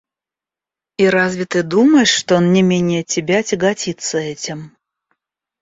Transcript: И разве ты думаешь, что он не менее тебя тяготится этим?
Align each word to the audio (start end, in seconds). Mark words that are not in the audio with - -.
И 0.97 1.07
разве 1.07 1.45
ты 1.45 1.61
думаешь, 1.61 2.09
что 2.09 2.37
он 2.37 2.51
не 2.53 2.63
менее 2.63 3.03
тебя 3.03 3.43
тяготится 3.43 4.17
этим? 4.17 4.75